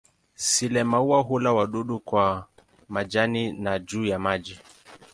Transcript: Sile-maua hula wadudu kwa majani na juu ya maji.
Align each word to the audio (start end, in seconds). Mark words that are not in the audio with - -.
Sile-maua 0.35 1.21
hula 1.21 1.53
wadudu 1.53 1.99
kwa 1.99 2.47
majani 2.89 3.53
na 3.53 3.79
juu 3.79 4.05
ya 4.05 4.19
maji. 4.19 4.59